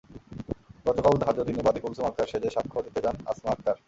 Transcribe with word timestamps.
গতকাল 0.85 1.13
ধার্য 1.23 1.39
দিনে 1.47 1.61
বাদী 1.67 1.79
কুলছুম 1.83 2.05
আক্তার 2.07 2.29
সেজে 2.31 2.49
সাক্ষ্য 2.49 2.79
দিতে 2.85 2.99
যান 3.05 3.15
আছমা 3.31 3.49
আক্তার। 3.51 3.75